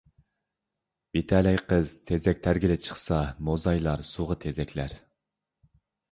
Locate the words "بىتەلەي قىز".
1.17-1.91